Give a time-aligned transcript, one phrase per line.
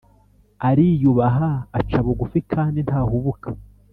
[0.69, 1.49] ariyubaha
[1.79, 3.49] acabugufi kandi ntahubuka,